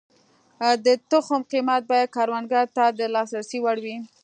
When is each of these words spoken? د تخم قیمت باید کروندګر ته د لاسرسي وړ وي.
د 0.85 0.87
تخم 1.11 1.41
قیمت 1.51 1.81
باید 1.91 2.13
کروندګر 2.15 2.65
ته 2.75 2.83
د 2.97 2.99
لاسرسي 3.13 3.59
وړ 3.61 3.77
وي. 3.85 3.97